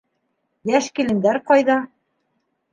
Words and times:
Йәш 0.71 0.87
килендәр 1.01 1.41
ҡайҙа? 1.53 1.79